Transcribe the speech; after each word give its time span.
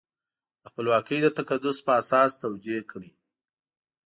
د 0.61 0.63
خپلواکۍ 0.71 1.17
د 1.21 1.27
تقدس 1.37 1.77
په 1.85 1.91
اساس 2.01 2.31
توجیه 2.43 2.79
کړي. 2.91 3.11